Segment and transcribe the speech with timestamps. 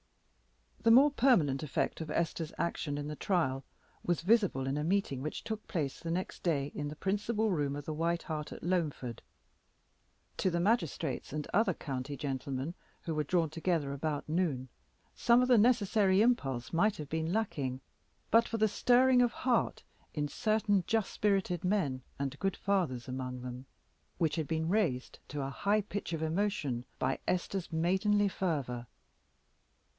[0.79, 3.63] The more permanent effect of Esther's action in the trial
[4.03, 7.75] was visible in a meeting which took place the next day in the principal room
[7.75, 9.21] of the White Hart of Loamford.
[10.37, 14.69] To the magistrates and other county gentlemen who were drawn together about noon,
[15.13, 17.79] some of the necessary impulse might have been lacking
[18.31, 19.83] but for that stirring of heart
[20.15, 23.67] in certain just spirited men and good fathers among them,
[24.17, 28.87] which had been raised to a high pitch of emotion by Esther's maidenly fervor.